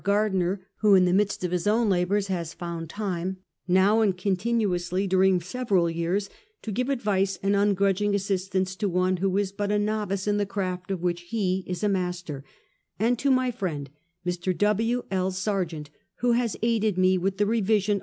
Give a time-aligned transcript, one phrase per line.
[0.03, 4.35] Gardiner, who in the midst of his own labours has found time, now and con
[4.35, 6.27] tinuously during several years,
[6.63, 10.45] to give advice and ungrudging assistance to one who is but a novice in the
[10.47, 12.43] craft of which he is a master;
[12.97, 13.91] and to my friend
[14.25, 14.57] Mr.
[14.57, 15.03] W.
[15.11, 15.29] L.
[15.29, 17.99] Sargant, who has aided me with the revision